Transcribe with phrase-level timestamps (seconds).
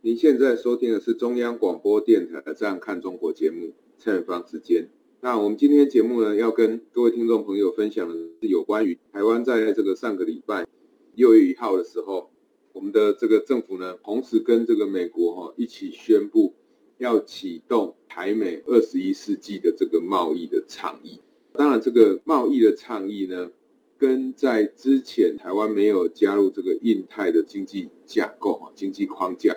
[0.00, 4.88] 您现在收听的是中央广播电台的《这样看中国》节目，蔡明芳时间。
[5.20, 10.68] 那我们今天节目呢，要跟各位听众朋友分享的是有关于台湾在这个上个礼拜
[11.16, 12.30] 六月一号的时候，
[12.72, 16.54] 我们的这个政府呢，同时跟这个美国哈一起宣布
[16.98, 21.18] 要启动台美二十一世纪的这个贸易的倡议。
[21.54, 23.50] 当然，这个贸易的倡议呢，
[23.98, 29.56] 跟在之前台湾没有加入这个印太的经济架构哈经济框架。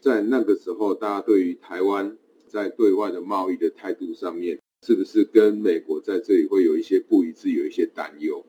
[0.00, 8.44] 在那个时候，大家对于台湾在对外的贸易的态度上面，是不是跟美国在这里会有一些不一致，有一些担忧？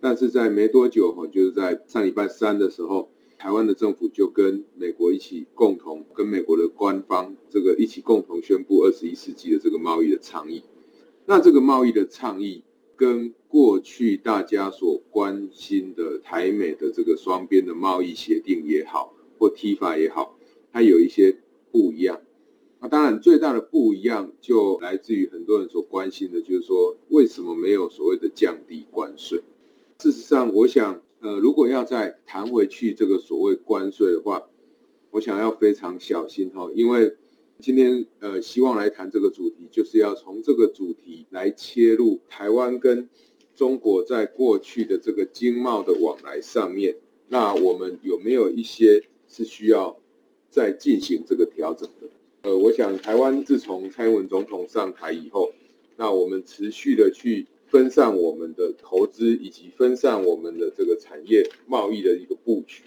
[0.00, 10.62] 但是在没多久哈，就是在上礼拜三的时候，台湾的政府就跟美国一起共同跟美国的官方这个一起共同宣布二十一世纪的这个贸易的倡议。
[11.26, 12.62] 那这个贸易的倡议
[12.96, 20.37] 跟过去大家所关心的台美的这个双边的贸易协定也好，或 TIFA 也好。
[20.78, 21.36] 它有一些
[21.72, 22.22] 不一样，
[22.78, 29.42] 那当然最大的不一样就来自于很多人所关心的，就是说为什么没有所谓的降低关税？
[29.98, 34.48] 事实上，我想，呃，如果要再谈回去这个所谓关税的话，
[35.10, 37.16] 我想要非常小心哈，因为
[37.58, 43.08] 今天呃希望来谈这个主题，就是要从这个主题来切入台湾跟
[43.56, 46.94] 中国在过去的这个经贸的往来上面，
[47.26, 49.98] 那我们有没有一些是需要？
[50.50, 52.08] 在进行这个调整的，
[52.42, 55.52] 呃，我想台湾自从蔡英文总统上台以后，
[55.96, 62.82] 那我们持续的去分散我们的投资，以及分散我们的这个产业贸易的一个布局。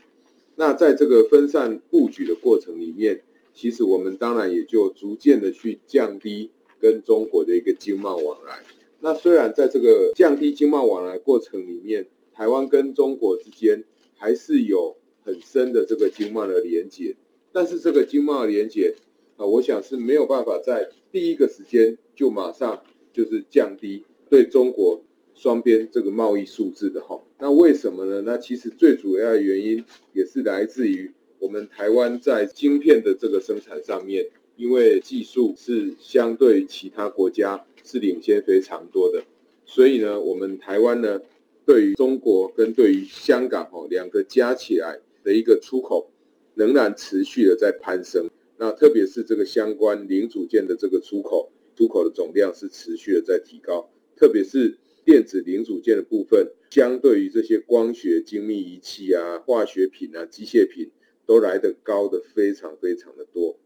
[0.55, 3.21] 那在这个分散布局的过程里面，
[3.53, 6.49] 其实我们当然也就逐渐的去降低
[6.79, 8.59] 跟中国的一个经贸往来。
[8.99, 13.83] 那虽然在这个降低经贸往来过程里面，台湾跟中国之间
[14.17, 17.15] 还是有很深的这个经贸的连结。
[17.51, 18.95] 但是这个经贸连结
[19.37, 22.81] 啊，我想是没有办法在第一个时间就马上
[23.11, 25.01] 就是降低对中国
[25.35, 27.21] 双边这个贸易数字的哈。
[27.39, 28.21] 那为什么呢？
[28.25, 39.23] 那其实最主要的原因也是来自于我们台湾在晶片的这个生产上面，因为技术是相对其他国家是领先非常多的，
[39.65, 41.19] 所以呢，我们台湾呢
[41.65, 46.10] 对于中国跟对于香港哈两个加起来的一个出口。
[46.55, 60.91] 仍然持续的在攀升，那特别是这个相关零组件的这个出口，出口的总量是持续的在提高，特别是电子零组件的部分，相对于这些光学精密仪器啊、化学品啊、机械品，
[61.25, 63.57] 都来得高的非常非常的多。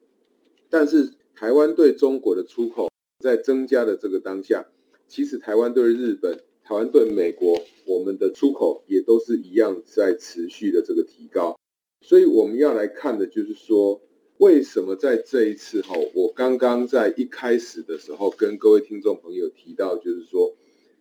[0.70, 4.66] 但是台湾对中国的出口在增加的这个当下，
[5.08, 11.58] 其实台湾对日本、台湾对美国，我们的出口也都是一样在持续的这个提高。
[12.02, 14.02] 所以我们要来看的就是说，
[14.38, 20.56] 为什么在这一次哈，我刚刚在一开始的时候跟各位听众朋友提到，就是说，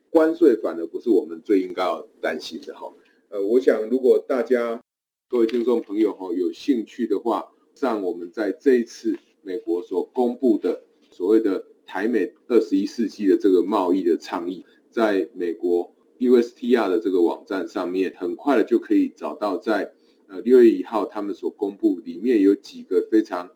[0.08, 2.94] 关税反而不是我们最应该要担心的哈。
[3.28, 4.82] 呃，我想如果大家
[5.28, 19.92] 各位听众朋友哈有兴趣的话，像我们在这一次美国所公布的所谓的台美二十一世纪的这个贸易的倡议，在美国 USTR 的这个网站上面，很快的就可以找到在。
[20.34, 23.48] 呃，六月一号他们所公布里面有几个非常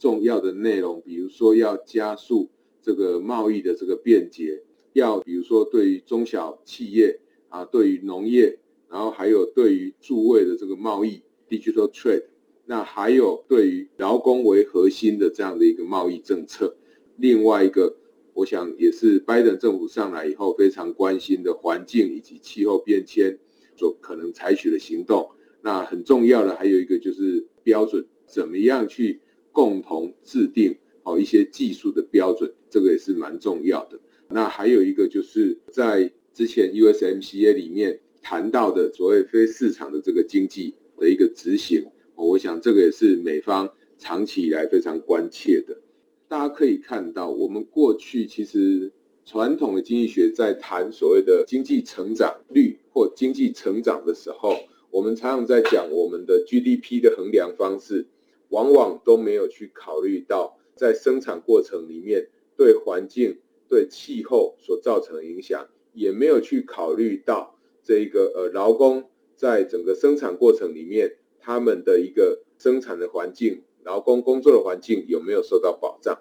[0.00, 2.50] 重要的内容，比如说要加速
[2.82, 4.60] 这个贸易的这个便捷，
[4.94, 8.58] 要比如说对于中小企业啊，对于农业，
[8.90, 12.24] 然后还有对于数位的这个贸易 （digital trade），
[12.66, 16.76] 那还有对于劳工为核心的这样的一个贸易政策。
[17.16, 17.94] 另外一个，
[18.32, 23.38] 我想也是拜登政府上来以后非常关心的环境以及气候变迁
[23.76, 25.30] 所可能采取的行动。
[25.66, 29.20] 那很重要的还有一个就是标准，怎么样去
[29.50, 33.98] 共同制定好一些技术的标准，这个也是蛮重要的。
[34.28, 45.80] 那还有一个就是在之前 USMCA 里面谈到的所谓非市场的这个经济的一个执行，我想这个也是美方长期以来非常关切的。
[46.28, 48.92] 大家可以看到，我们过去其实
[49.24, 54.58] 传统的经济学在谈所谓的经济成长率或经济成长的时候。
[54.94, 58.06] 我们常常在讲我们的 GDP 的衡量方式，
[58.50, 76.20] 往往都没有去考虑到在生产过程里面对环境、对气候所造成的影响，也没有去考虑到这一个呃劳工在整个生产过程里面他们的一个生产的环境、劳工工作的环境有没有受到保障，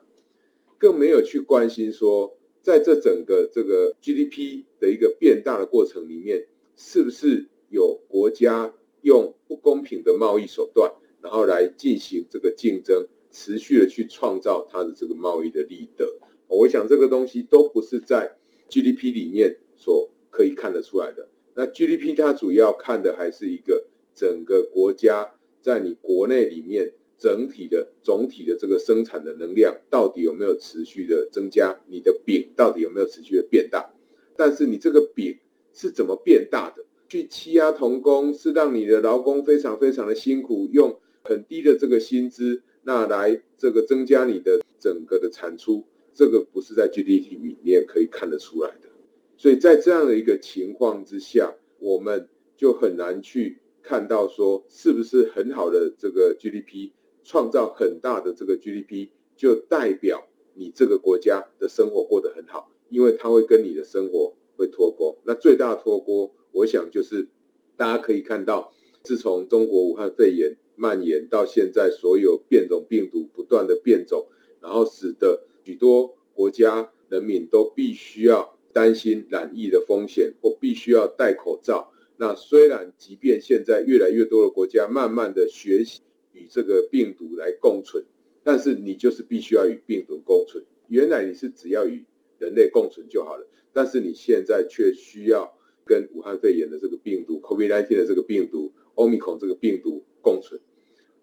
[0.80, 16.20] 更没有去关心说，在这整个这个 GDP 的一个变大的过程里面，是不是有国家用不公平的贸易手段，然后来进行这个竞争，持续的去创造它的这个贸易的利得。
[16.48, 18.38] 我想这个东西都不是在
[18.70, 21.28] GDP 里面所可以看得出来的。
[21.56, 26.94] 那 GDP 它主要看的还是一个整个国家在你国内里面。
[27.16, 31.80] 整体的总体的这个生产的能量到底有没有持续的增加？
[31.88, 33.94] 你的饼到底有没有持续的变大？
[34.36, 35.38] 但是你这个饼
[35.74, 36.73] 是怎么变大？
[37.14, 48.90] 去欺压童工，是让你的劳工非常非常的辛苦，用很低的这个薪资，那来这个增加你的整个的产出，这个不是在 GDP 里面可以看得出来的。
[49.38, 52.28] 所以在这样的一个情况之下，我们
[52.58, 56.94] 就很难去看到说是不是很好的这个 GDP。
[57.24, 65.20] 创造很大的这个 GDP，就代表你这个国家的生活过得很好，因为它会跟你的生活会脱钩。
[65.24, 67.28] 那最大脱钩，我想就是
[67.76, 68.74] 大家可以看到，
[69.04, 74.28] 自从中国武汉肺炎蔓延到现在，所有变种病毒不断的变种，
[74.62, 81.92] 然后使得许多国家人民都必须要担心染疫的风险，或必须要戴口罩。
[82.16, 86.00] 那虽然即便现在越来越多的国家慢慢的学习。
[86.36, 88.04] 与这个病毒来共存，
[88.44, 90.66] 但是你就是必须要与病毒共存。
[90.88, 92.04] 原来你是只要与
[92.40, 100.60] 人类共存就好了，但是你现在却需要跟武汉肺炎的这个病毒 （COVID-19） 的这个病毒、Omicron 这个病毒共存。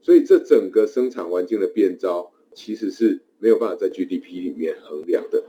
[0.02, 5.44] 所以这整个生产环境的变招，其实是没有办法在 GDP 里面衡量的。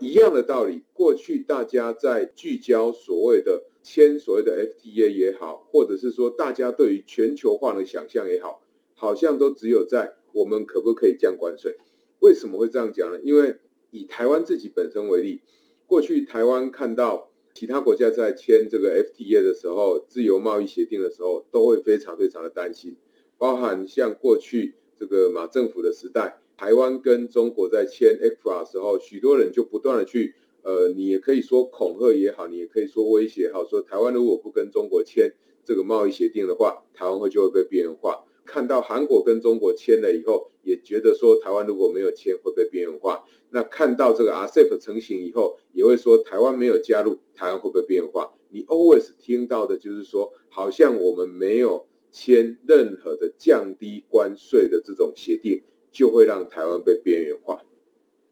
[0.00, 8.62] 一样的道理，过去大家在聚焦所谓的签所谓的 FTA 也好，或者是说大家对于全球化的想象也好。
[8.94, 11.76] 好像都只有在我们可不可以降关税？
[12.20, 13.18] 为什么会这样讲呢？
[13.24, 13.56] 因为
[13.90, 15.40] 以台湾自己本身为例，
[15.88, 22.96] 过去台湾看到其他国家在签这个 FTA 的时候，自由贸易协定的时候，都会非常非常的担心。
[23.38, 35.32] 包含像过去这个马政府的时代，台湾跟中国在签 ECFA 的时候，许多人就不断的去，呃，你也可以说恐吓也好，你也可以说威胁也好，说台湾如果不跟中国签
[35.64, 38.24] 这个贸易协定的话，台湾会就会被边缘化。
[38.44, 43.24] 看到韩国跟中国签了以后，也觉得说台湾如果没有签会被边缘化。
[43.50, 48.32] 那看到这个 RCEP 成型以后，也会说台湾没有加入，台湾会不会边缘化？
[48.50, 57.62] 你 always 听到的就是说，好像我们没有签任何的降低关税的这种协定，就会让台湾被边缘化。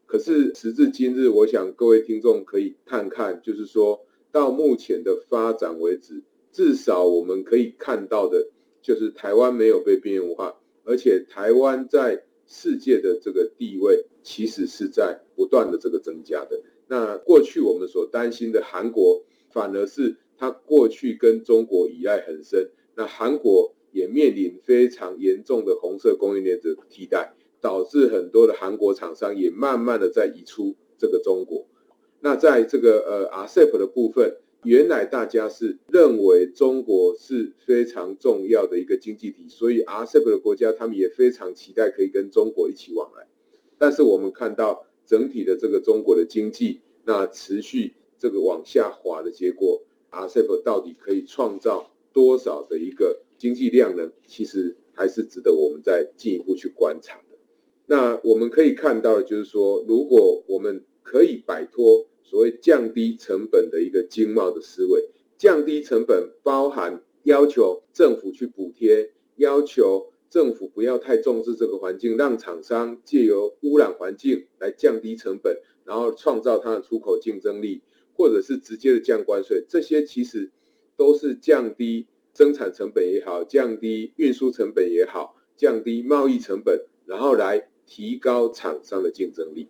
[0.07, 8.49] 可是时至今日，我想各位听众可以看看，就是说到目前的发展为止，至少我们可以看到的。
[8.81, 16.61] 就是台湾没有被边缘化，而且台湾在世界的这个地位其实是在不断的这个增加的。
[16.87, 31.67] 那过去我们所担心的韩国，反而是它过去跟中国依赖很深，那韩国也面临非常严重的红色供应链的替代，导致很多的韩国厂商也慢慢的在移出这个中国。
[32.19, 34.37] 那在这个呃 RCEP 的部分。
[34.63, 43.27] 原来大家是认为中国是非常重要的一个经济体，所以 RCEP 的国家他们也非常期待可以跟中国一起往来。
[43.79, 54.11] 但是我们看到整体的这个中国的经济，那持续这个往下滑的结果，RCEP 到底可以创造多少的一个经济量呢？
[54.27, 57.37] 其实还是值得我们再进一步去观察的。
[57.87, 62.05] 那我们可以看到的就是说，如果我们可以摆脱。
[62.23, 77.81] 所谓降低成本的一个经贸的思维，降低成本包含要求政府去补贴，要求政府不要太重视这个环境，让厂商借由污染环境来降低成本，然后创造它的出口竞争力，
[78.15, 80.51] 或者是直接的降关税，这些其实
[80.95, 89.67] 都是降低生产成本也好，降低运输成本也好，降低贸易成本，然后来提高厂商的竞争力。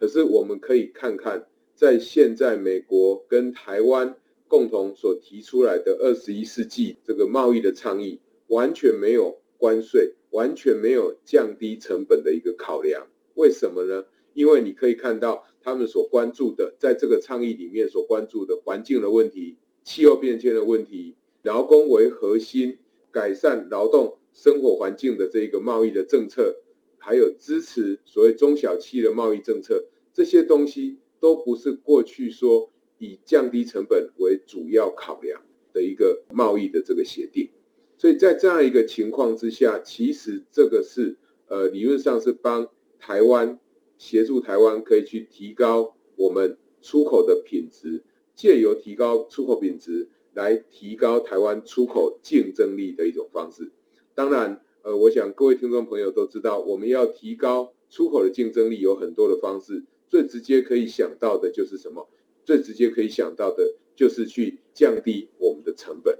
[0.00, 1.46] 可是我们可以看看。
[1.76, 4.16] 在现在，美国跟台湾
[4.48, 13.06] 共同所提出来的二十一世纪这个贸易的倡议，完全没有关税，完全没有降低成本的一个考量。
[13.34, 14.06] 为什么呢？
[14.32, 22.78] 因为你可以看到他们所关注的，在这个倡议里面所关注的环境的问题、气候变迁的问题、劳工为核心，
[23.10, 26.56] 改善劳动生活环境的这个贸易的政策，
[26.96, 35.42] 还有支持所谓中小企业的贸易政策，这些东西都不是过去说以降低成本为主要考量
[35.72, 37.50] 的一个贸易的这个协定。
[37.98, 41.16] 所以在这样一个情况之下，其实这个是
[41.48, 42.68] 呃理论上是帮
[42.98, 43.58] 台湾
[43.98, 48.02] 协助台湾可以去提高我们出口的品质，
[48.34, 53.72] 借由提高出口品质来提高台湾出口竞争力的一种方式。
[54.14, 54.60] 当然。
[54.82, 62.08] 呃，我想各位听众朋友都知道，我们要提高出口的竞争力有很多的方式，最直接可以想到的就是什么？
[62.44, 66.18] 最直接可以想到的就是去降低我们的成本。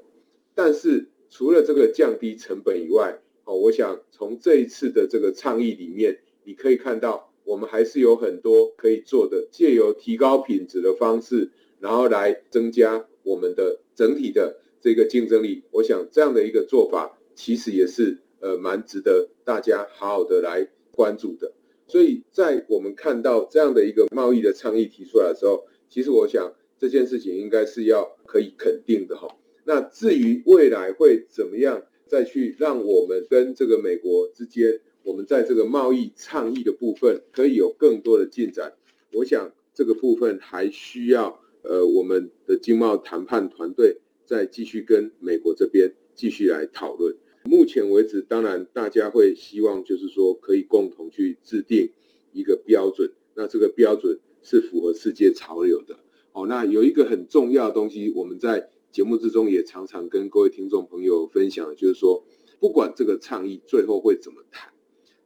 [0.54, 11.50] 但是除了这个降低成本以外，哦，我想从这一次的这个倡议里面，你可以看到，我们还是有很多可以做的，借由提高品质的方式，
[11.80, 15.62] 然后来增加我们的整体的这个竞争力。
[15.70, 18.18] 我想这样的一个做法，其实也是。
[18.38, 21.54] 呃，蛮值得大家好好的来关注的。
[21.86, 29.28] 所以在我们看到这样的一个贸易的倡议提出来的时候，其实我想这件事情应该是要可以肯定的哈。
[29.64, 38.74] 那至于未来会怎么样再去让我们跟这个美国之间，我们在这个贸易倡议的部分可以有更多的进展，
[39.12, 47.16] 我想这个部分还需要呃我们的经贸谈判团队再继续跟美国这边继续来讨论。
[47.46, 51.90] 目前为止，当然大家会希望，就是说可以共同去制定
[52.32, 53.12] 一个标准。
[53.34, 55.98] 那这个标准是符合世界潮流的。
[56.32, 62.24] 哦，那有一个很重要的东西，我们在节目之中也常常跟各位听众朋友分享，就是说，
[62.58, 64.72] 不管这个倡议最后会怎么谈，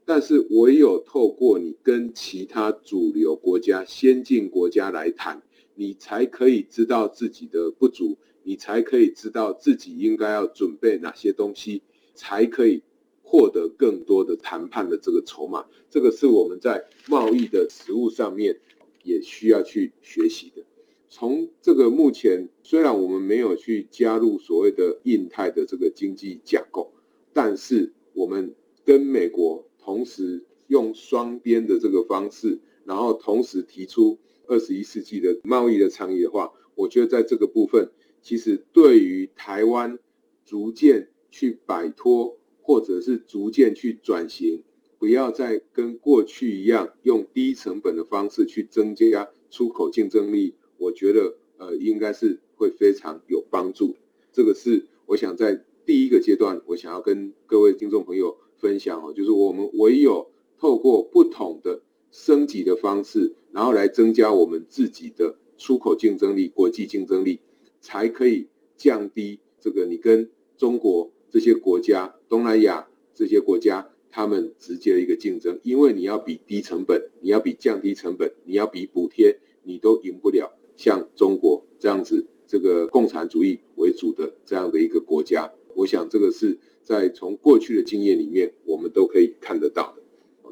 [0.05, 5.43] 但是唯有透过你跟其他主流国家、先进国家来谈，
[5.75, 11.83] 你才可以知道自己的不足，你才可以知道自己应该要准备哪些东西。
[12.14, 12.83] 才可以
[13.23, 18.59] 获得更多的谈判的这个筹码，这个是我们在贸易的实务上面
[19.05, 20.64] 也需要去学习的。
[21.09, 26.93] 从这个目前，虽然我们没有去加入所谓的印太的这个经济架构，
[27.33, 37.90] 但是我们跟美国同时用双边的这个方式，然后同时提出二十一世纪的贸易的倡议的话，我觉得在这个部分，
[38.23, 39.99] 其实对于台湾
[40.45, 41.09] 逐渐。
[41.30, 44.62] 去摆脱，或者是逐渐去转型，
[44.99, 50.54] 不要再跟过去一样用低成本的方式去增加出口竞争力。
[50.76, 53.96] 我觉得，呃，应该是会非常有帮助。
[54.32, 67.40] 这个是我想在第一个阶段，我想要跟各位听众朋友分享哦，就是我们唯有透过不同的升级的方式，然后来增加我们自己的出口竞争力、国际竞争力，
[67.80, 71.10] 才可以降低这个你跟中国。
[71.30, 85.52] 这些国家，东南亚这些国家，他们直接的一个竞争，因为你要比低成本，你要比降低成本，你要比补贴，你都赢不了像中国这样子，这个共产主义为主的这样的一个国家。
[85.76, 90.02] 我想这个是在从过去的经验里面，我们都可以看得到的。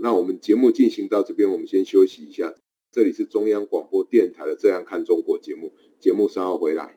[0.00, 2.54] 那我们节目进行到这边，我们先休息一下。
[2.92, 6.96] 这里是中央广播电台的《这样看中国》节目，节目稍后回来。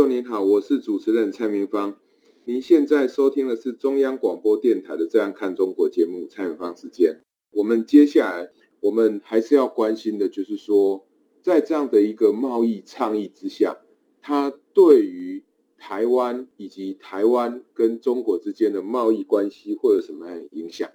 [0.00, 1.98] 众您好，我是主持人蔡明芳。
[2.46, 7.20] 您现在收听的是中央广播电台的《这样看中国》节目，蔡明芳时间。
[7.50, 11.04] 我们接下来，我们还是要关心的，就是说，
[11.42, 13.76] 在这样的一个贸易倡议之下，
[14.22, 15.44] 它对于
[15.76, 20.88] 台湾以及台湾跟中国之间的贸易关系会有什么样的影响？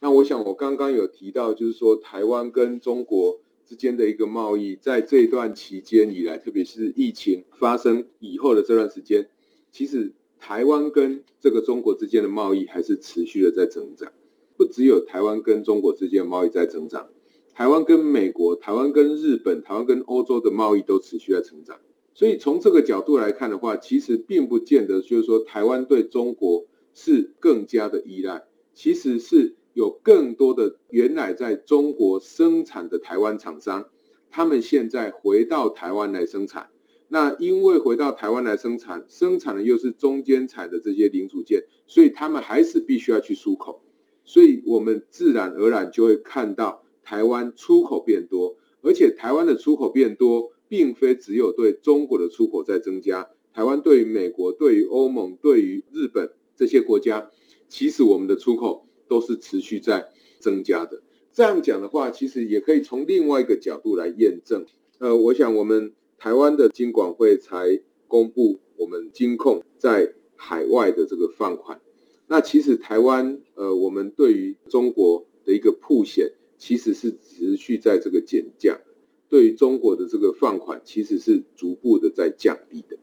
[0.00, 3.38] 那我想，我刚刚有提到，就是说，台湾跟中国
[3.70, 9.28] 之间的一个贸易，在这一段期间以来，特别是疫情发生以后的这段时间，
[9.70, 10.12] 其实。
[10.42, 14.10] 台湾跟这个中国之间的贸易还是持续的在增长。
[14.56, 17.10] 不只有台湾跟中国之间的贸易在增长，
[17.52, 21.78] 台湾跟美国、台湾跟日本、台湾跟欧洲的贸易都持续在成长。
[22.14, 33.88] 所以从这个角度来看的话，其实并不见得就是说台湾对中国是更加的依赖，其实是有更多的原来在中国生产的台湾厂商，
[34.30, 36.68] 他们现在回到台湾来生产。
[37.08, 43.82] 那因为回到台湾来生产，生产的又是中间产的这些零组件，所以他们还是必须要去出口。
[44.26, 53.30] 所以，我们自然而然就会看到台湾出口变多，而且台湾的出口变多，并非只有对中国的出口在增加。
[53.54, 57.30] 台湾对于美国、对于欧盟、对于日本这些国家，
[57.68, 61.02] 其实我们的出口都是持续在增加的。
[61.32, 64.64] 这样讲的话，其实也可以从另外一个角度来验证。
[64.98, 71.80] 呃，我想我们台湾的金管会才公布我们金控在海外的这个放款。
[72.28, 78.80] 那其实台湾，呃，我们对于中国的一个铺险，其实是持续在这个减价；
[79.28, 82.98] 对于中国的这个放款，其实是逐步的在降低的。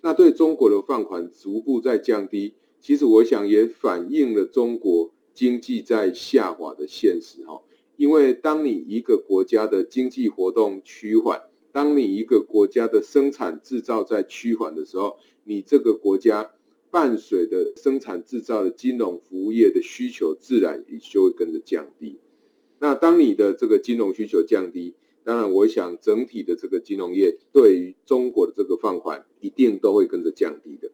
[0.00, 7.62] 那对中国的放款逐步在降低，其实我想也反映了中国经济在下滑的现实哈。
[7.96, 11.40] 因为当你一个国家的经济活动趋缓，
[11.72, 16.50] 当你一个国家的生产制造在趋缓的时候，你这个国家。
[16.92, 22.18] 伴随的生产制造的金融服务业的需求，自然也就会跟着降低。
[22.80, 30.90] 那当你的这个金融需求降低，当然我想整体的这个金融业对于中国的这个放款，一定都会跟着降低的。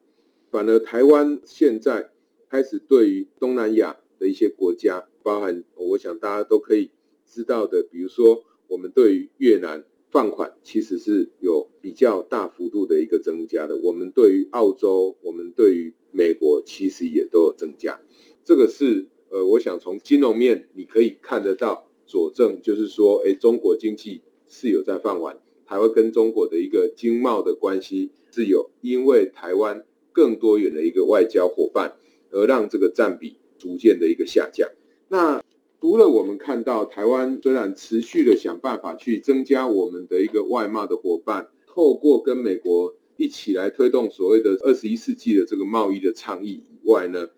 [0.50, 2.10] 反而台湾现在
[2.50, 6.90] 开始对于东南亚的一些国家，包含我想大家都可以
[7.26, 9.84] 知道的，比如说我们对于越南。
[10.08, 13.76] 放款其实是有比较大幅度的一个增加的。
[13.76, 18.00] 我们对于澳洲，我们对于美国，其实也都有增加。
[18.42, 31.96] 这个是呃，我想从金融面你可以看得到佐证，就是说，哎，中国经济是有在放缓，台湾跟中国的一个经贸的关系是有，因为台湾更多元的一个外交伙伴，
[32.30, 34.68] 而让这个占比逐渐的一个下降。
[35.08, 35.42] 那
[35.80, 47.28] 除了我们看到台湾虽然持续的想办法去增加我们的一个外贸的伙伴，透过跟美国一起来推动所谓的二十一世纪的这个贸易的倡议以外呢，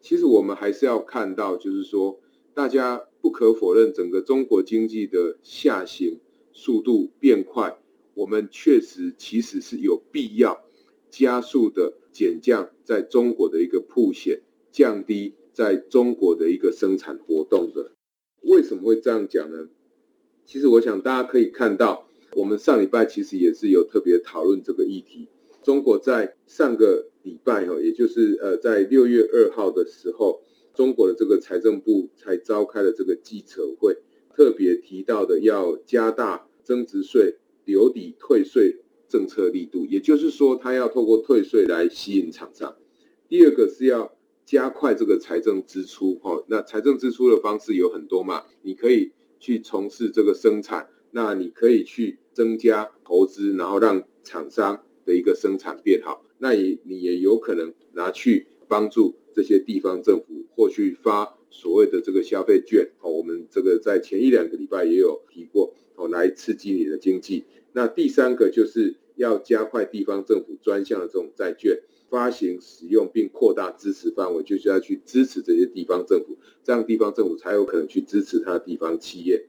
[0.00, 2.18] 其实我们还是要看到，就是说
[2.54, 6.18] 大家不可否认，整个中国经济的下行
[6.52, 7.76] 速度变快，
[8.14, 10.64] 我们确实其实是有必要
[11.10, 15.34] 加速的减降在中国的一个曝险，降低。
[15.52, 17.92] 在中国的一个生产活动的，
[18.42, 19.68] 为什么会这样讲呢？
[20.46, 25.28] 其实我想大家可以看到，我们上礼拜其实也是有特别讨论这个议题。
[25.62, 30.42] 中国在上个礼拜哈，也就是呃在六月二号的时候，
[30.74, 33.96] 中国的这个财政部才召开了这个记者会，
[34.34, 42.74] 特别提到的要加大增值税留抵退税政策力度，也就是说，他要透过退税来吸引厂商。
[43.28, 44.16] 第二个是要。
[44.44, 67.44] 加快这个财政支出，哦，那财政支出的方式有很多嘛，你可以去从事这个生产，那你可以去增加投资，然后让厂商的一个生产变好，那也你也有可能拿去帮助这些地方政府，或去发所谓的这个消费券，哦，我们这个在前一两个礼拜也有提过，哦，来刺激你的经济。
[67.72, 71.80] 那第三个就是要加快地方政府专项的这种债券。
[72.12, 79.46] 发行、使用并扩大支持范围，就是要去支持这些地方政府，这样地方政府才有可能去支持它的地方企业，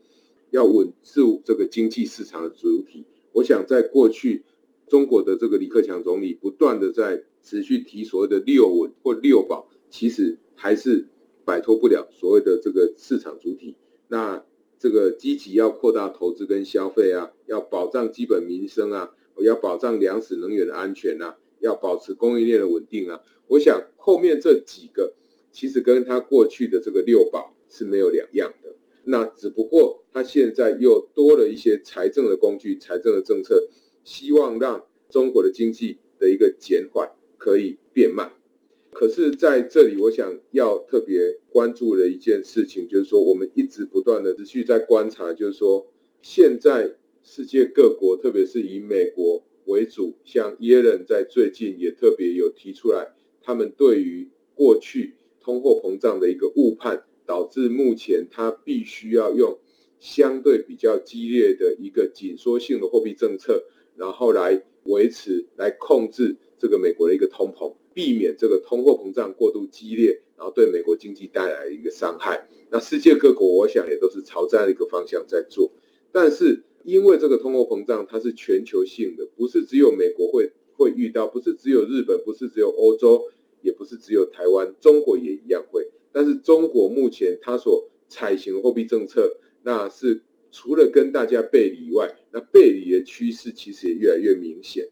[0.49, 3.03] 要稳住这个经济市场的主体。
[3.33, 4.45] 我想，在过去，
[4.87, 11.09] 中国的这个李克强总理不断的在持续提所谓的六稳或六保，其实还是
[11.43, 13.75] 摆脱不了所谓的这个市场主体。
[14.07, 14.45] 那
[14.79, 21.35] 这个积极要扩大投资跟消费啊，要保障基本民生啊，要保障粮食能源的安全啊。
[21.63, 25.13] 要保持供应链的稳定啊，我想后面这几个
[25.51, 33.69] 其实跟他过去的这个六保是没有两样的，那只不过他现在又多了一些财政的工具、财政的政策，
[34.03, 38.33] 希望让中国的经济的一个减缓可以变慢。
[38.91, 45.87] 可是在这里，我想要特别关注的一件事情，就是说我们一直不断的持续在观察，就是说
[46.21, 49.43] 现在世界各国，特别是以美国。
[49.65, 59.59] 为主，像耶伦在最近也特别有提出来，他们对于过去通货膨胀的一个误判，导致目前他必须要用
[59.99, 63.63] 相对比较激烈的一个紧缩性的货币政策，
[63.95, 67.75] 然后来维持、来控制这个美国的一个通膨。
[67.95, 72.47] 避免这个通货膨胀过度激烈，然后对美国经济带来一个伤害。
[72.71, 75.71] 那世界各国我想也都是朝这样一个方向在做。
[76.11, 85.89] 但是因为这个通货膨胀它是全球性的，不是只有美国会会遇到，不是只有日本，不是只有欧洲，也不是只有台湾，中国也一样会。
[86.11, 94.89] 但是中国目前它所采行货币政策，那是除了跟大家背离以外，那背离的趋势其实也越来越明显。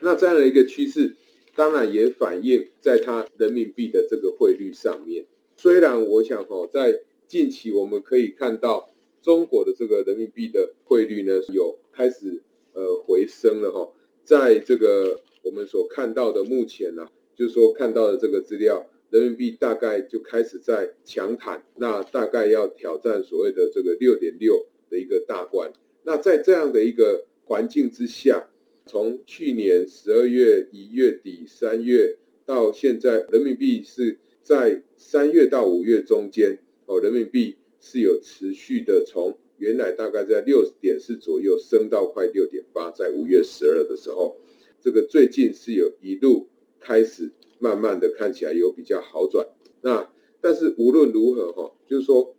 [0.00, 1.14] 那这样的一个趋势，
[1.54, 5.26] 当然也反映在它人民币的这个汇率上面。
[5.56, 8.90] 虽然我想哈，在近期我们可以看到
[9.26, 12.40] 中国的这个人民币的汇率呢，有开始
[12.74, 13.92] 呃回升了哈。
[14.22, 25.72] 在这个我们所看到的目前呢，就是说看到的这个资料，人民币大概就开始在强弹，那大概要挑战所谓的这个六点六的一个大关。
[26.04, 28.48] 那在这样的一个环境之下，
[28.86, 44.36] 从去年十二月一月底三月到现在，人民币是在三月到五月中间哦，人民币是有持续的从原来大概在六点四左右升到快六点八，在五月十二的时候，
[44.80, 46.48] 这个最近是有一路
[46.80, 49.46] 开始慢慢的看起来有比较好转。
[49.82, 52.34] 那但是无论如何哈，就是说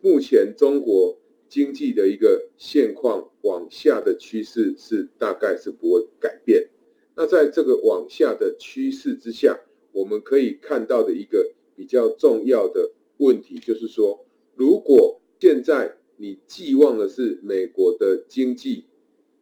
[0.00, 1.18] 目前中国。
[1.52, 6.70] 经济的一个现况往下的趋势是大概是不会改变。
[7.14, 9.60] 那在这个往下的趋势之下，
[9.92, 18.84] 我们可以看到的一个比较重要的问题就是说，如果现在你寄望的是美国的经济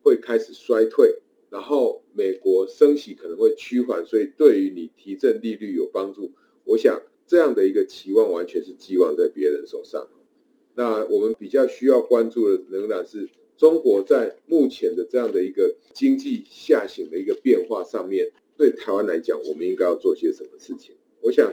[0.02, 1.18] 会开始衰退，
[1.50, 6.32] 然后美国升息可能会趋缓，所以对于你提振利率有帮助，
[6.64, 10.08] 我想这样的一个期望完全是寄望在别人手上。
[10.74, 20.94] 那我们比较需要关注的仍然是中国在目前的这样的一个经济下行的一个变化上面，对台湾来讲，我们应该要做些什么事情？
[21.20, 21.52] 我想，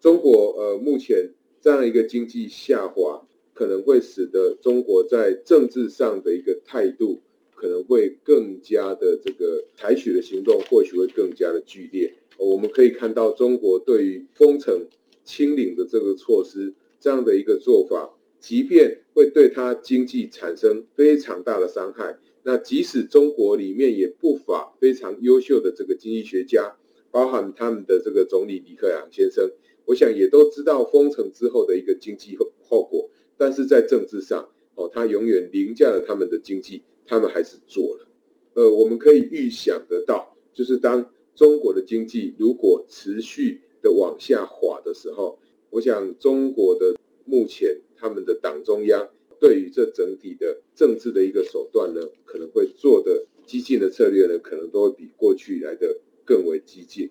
[0.00, 7.20] 中国呃目前这样一个经济下滑，可能会使得中国在政治上的一个态度
[7.54, 12.12] 可能会更加的这个采取的行动，或许会更加的剧烈。
[12.38, 14.86] 我们可以看到，中国对于封城、
[15.24, 18.12] 清零的这个措施，这样的一个做法。
[18.38, 26.76] 即便会对它经济产生非常大的伤害，那即使中国里面也不乏非常优秀的这个经济学家，
[27.10, 29.50] 包含他们的这个总理李克强先生，
[29.86, 38.06] 我想也都知道封城之后的一个经济后后果，但是在政治上，哦，他永远凌驾了他们的经济，他们还是做了。
[38.52, 45.38] 呃，我们可以预想得到，就是当中国的经济如果持续的往下滑的时候，
[45.70, 46.94] 我想中国的
[47.24, 47.80] 目前。
[47.98, 49.08] 他们的党中央
[49.40, 57.08] 对于这整体的政治的一个手段呢，可能会做的激进的策略呢，可能都会比过去来的更为激进。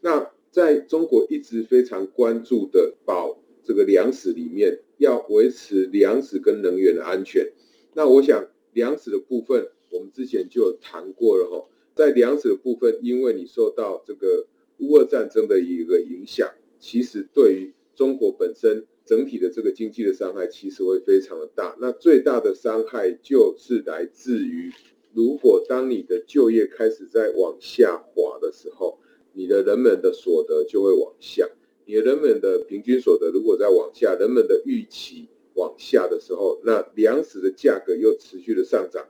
[0.00, 7.50] 那在中国一直非常关注的保这个粮食里面，要维持粮食跟能源的安全。
[7.94, 11.66] 那我想粮食的部分，我们之前就有谈过了哈。
[11.94, 14.46] 在粮食的部分，因为你受到这个
[14.78, 18.86] 乌俄战争的一个影响，其实对于中国本身。
[19.04, 24.70] 整体的这个经济的伤害其实会非常的大，那最大的伤害就是来自于，
[25.12, 29.00] 如果当你的就业开始在往下滑的时候，
[29.32, 31.48] 你的人们的所得就会往下，
[31.86, 39.06] 你的人们的平均所得如果在往下，人们的预期往下的时候，那粮食的价格又持续的上涨，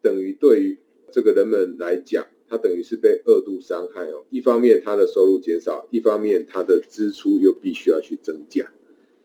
[0.00, 0.78] 等于对于
[1.12, 8.72] 这个人们来讲，他等于是被二度伤害哦，一方面他的收入减少，一方面他的支出又必须要去增加。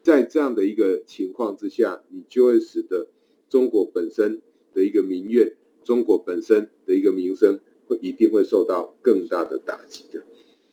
[0.01, 3.07] 在这样的一个情况之下，你就会使得
[3.49, 4.41] 中国本身
[4.73, 10.23] 的一个民怨，中国本身的一个民生，会一定会受到更大的打击的。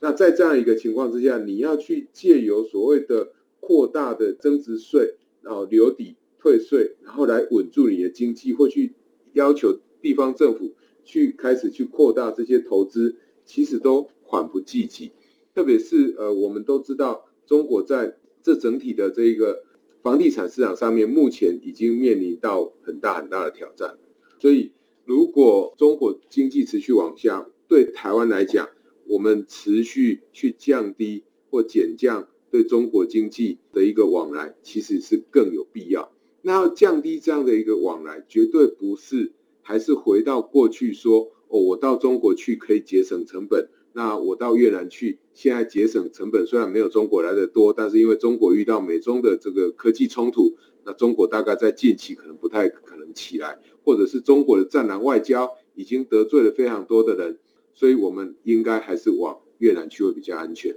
[0.06, 8.92] 那在这样一个情况之下，你要去借由所谓的扩大的增值税，然后留抵退税，然后来稳住你的经济，或去
[9.32, 15.10] 要求地方政府去开始去扩大这些投资，其实都缓不济急。
[15.56, 19.64] 特别是呃，我们都知道中国在这整体的这一个
[20.02, 23.98] 房地产市场上面，目前已经面临到很大很大的挑战。
[24.38, 24.70] 所以，
[25.04, 28.68] 如果中国经济持续往下，对台湾来讲，
[29.08, 36.12] 我们持续去降低或减降对中国经济的一个往来，其实是更有必要。
[36.42, 43.68] 那要降低这样的一个往来，绝对不是还是回到过去说，哦，我到中国去可以节省成本。
[43.92, 57.38] 那我到越南去，现在节省成本虽然没有中国来的多，但是因为中国遇到美中的这个科技冲突，那中国大概在近期可能不太可能起来，或者是中国的战狼外交已经得罪了非常多的人，
[57.76, 60.76] 所以我们应该还是往越南去会比较安全。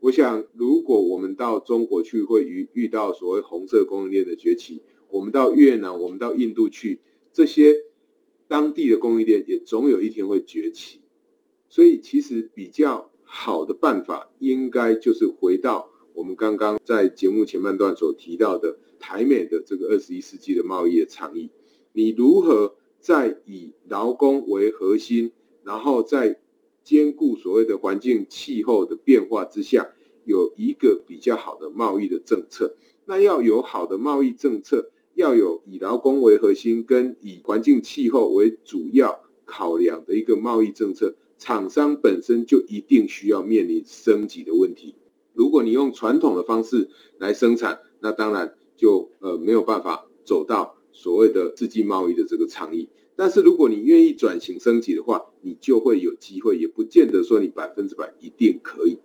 [0.00, 7.00] 我想，如果我们到中国去，会遇遇到所谓红色供应链的崛起；我们到越南，我们到印度去，
[7.32, 7.76] 这些
[8.48, 11.00] 当地的供应链也总有一天会崛起。
[11.68, 21.50] 所以，其实比较好的办法，应该就是回到我们刚刚在节目前半段所提到的台美的这个二十一世纪的贸易的倡议。
[21.92, 25.32] 你如何在以劳工为核心，
[25.64, 26.40] 然后在
[26.82, 29.90] 兼顾所谓的环境气候的变化之下，
[30.24, 32.76] 有一个比较好的贸易的政策。
[33.04, 41.16] 那要有好的贸易政策，要有以劳工为核心跟以环境气候为主要考量的一个贸易政策。
[41.38, 44.94] 厂商本身就一定需要面临升级的问题。
[45.32, 52.90] 如果你用传统的方式来生产，那当然就呃没有办法走到所谓的世纪贸易的这个倡议。
[53.20, 58.96] 但是如果你愿意转型升级的话，你就会有机会，也不见得说你百分之百一定可以。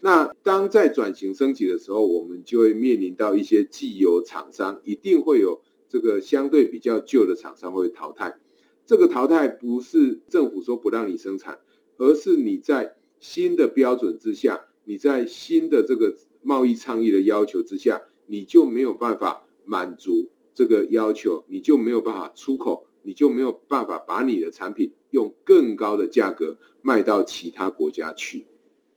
[0.00, 8.38] 那当在转型升级的时候，我们就会面临到一些既有厂商，一定会有这个相对比较旧的厂商会淘汰。
[8.86, 11.58] 这个淘汰不是政府说不让你生产，
[11.98, 22.86] 而是你在新的标准之下，你在新的这个贸易倡议的要求之下，你就没有办法满足这个要求，你就没有办法出口。
[23.08, 28.44] 你就没有办法把你的产品用更高的价格卖到其他国家去，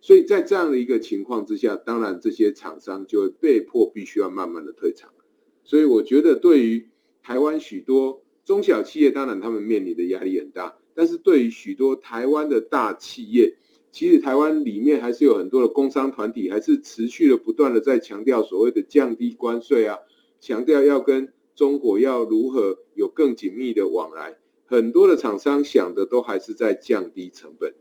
[0.01, 5.11] 所以在这样的一个情况之下，当然这些厂商就会被迫必须要慢慢的退场。
[5.63, 6.89] 所以我觉得对于
[7.23, 13.55] 台湾许多中小企业，当然他们面临的压力很大，但是对于许多台湾的大企业，
[13.93, 19.99] 其实台湾里面还是有很多的工商团体，还是持续的不断的在强调所谓的降低关税啊，
[20.41, 21.31] 强调要跟。
[21.61, 24.35] 中国要如何有更紧密的往来？
[24.65, 27.75] 很多的厂商想的都还是在降低成本，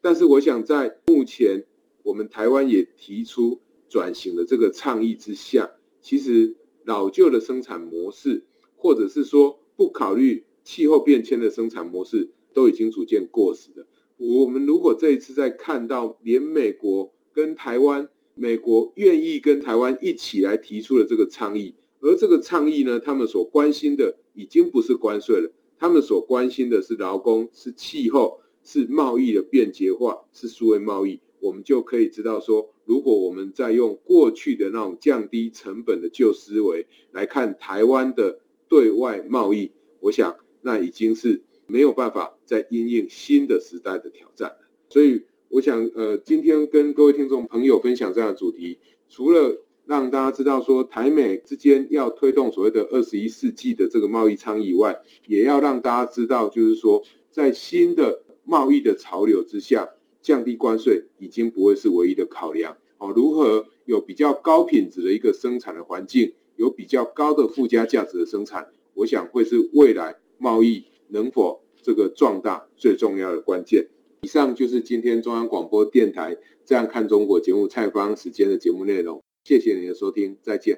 [0.00, 1.66] 但是我想在目前
[2.02, 13.86] 我们台湾也提出转型的这个倡议之下，其实老旧的生产模式，或者是说不考虑气候变迁的生产模式，都已经逐渐过时了。
[14.16, 21.74] 我们如果这一次再看到连美国跟台湾，美国愿意跟台湾一起来提出了这个倡议。
[22.06, 31.18] 而这个倡议呢，他们所关心的已经不是关税了，他们所关心的是劳工、是气候、是贸易的便捷化、是数位贸易。
[31.40, 44.58] 我们就可以知道说，如果我们再用过去的那种降低成本的旧思维来看台湾的对外贸易，我想那已经是没有办法再因应新的时代的挑战了。
[44.88, 59.88] 所以，我想呃，今天跟各位听众朋友分享这样的主题，除了让大家知道说，台美之间要推动所谓的二十一世纪的这个贸易倡议以外，也要让大家知道，就是说，在新的贸易的潮流之下，
[60.20, 62.76] 降低关税已经不会是唯一的考量。
[62.98, 73.86] 哦，如何有比较高品质的一个生产的环境，有比较高的附加价值的生产，我想会是未来贸易能否这个壮大最重要的关键。
[74.22, 79.22] 以上就是今天中央广播电台《这样看中国》节目蔡方时间的节目内容。
[79.46, 80.76] 谢谢你的收听，再见。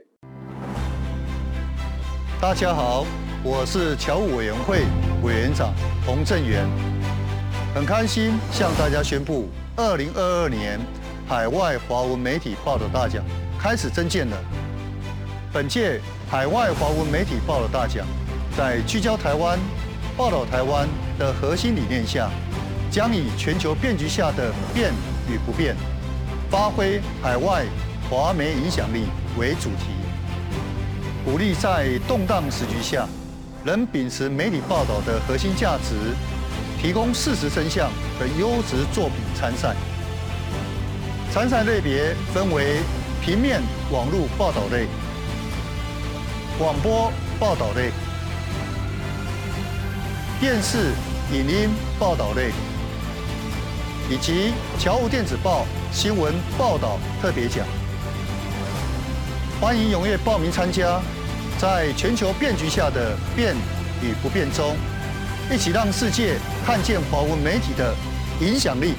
[2.39, 3.07] 大家好，
[3.43, 4.83] 我是侨务委员会
[5.23, 5.73] 委员长
[6.05, 6.69] 洪正元，
[7.75, 10.79] 很开心向大家宣布，二零二二年
[11.27, 13.25] 海外华文媒体报道大奖
[13.59, 14.37] 开始征件了。
[15.51, 18.07] 本届海外华文媒体报道大奖，
[18.55, 19.59] 在聚焦台湾、
[20.15, 20.87] 报道台湾
[21.19, 22.29] 的核心理念下，
[22.91, 24.93] 将以全球变局下的变
[25.27, 25.75] 与不变，
[26.51, 27.65] 发挥海外。
[28.11, 29.05] 华媒影响力
[29.37, 29.93] 为主题，
[31.27, 33.07] 鼓励在动荡时局下，
[33.63, 35.95] 能秉持媒体报道的核心价值，
[36.81, 39.77] 提供事实真相和优质作品参赛。
[41.31, 42.79] 参赛类别分为
[43.23, 43.61] 平面、
[43.93, 44.87] 网络报道类、
[46.59, 47.91] 广播报道类、
[50.41, 50.95] 电视、
[51.31, 51.69] 影音
[51.99, 52.53] 报道类，
[54.11, 57.67] 以及侨务电子报新闻报道特别奖。
[59.61, 61.01] 欢迎踊跃报名参加，
[61.59, 63.57] 在全球变局下的变
[64.01, 64.77] 与不变中，
[65.53, 67.93] 一起让世界看见华文媒体的
[68.41, 68.95] 影响力。